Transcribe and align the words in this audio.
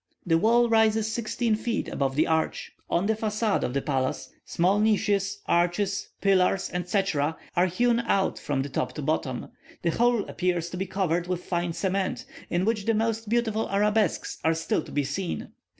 The 0.25 0.39
wall 0.39 0.67
rises 0.67 1.13
sixteen 1.13 1.53
feet 1.55 1.87
above 1.87 2.15
the 2.15 2.25
arch. 2.25 2.71
On 2.89 3.05
the 3.05 3.15
facade 3.15 3.63
of 3.63 3.75
the 3.75 3.83
palace, 3.83 4.31
small 4.45 4.79
niches, 4.79 5.43
arches, 5.45 6.07
pillars, 6.21 6.71
etc., 6.73 7.37
are 7.55 7.67
hewn 7.67 7.99
out 8.07 8.39
from 8.39 8.63
the 8.63 8.69
top 8.69 8.93
to 8.93 9.03
bottom; 9.03 9.49
the 9.83 9.91
whole 9.91 10.25
appears 10.27 10.71
to 10.71 10.77
be 10.77 10.87
covered 10.87 11.27
with 11.27 11.45
fine 11.45 11.73
cement, 11.73 12.25
in 12.49 12.65
which 12.65 12.85
the 12.85 12.95
most 12.95 13.29
beautiful 13.29 13.69
arabesques 13.69 14.39
are 14.43 14.55
still 14.55 14.81
to 14.81 14.91
be 14.91 15.03
seen. 15.03 15.49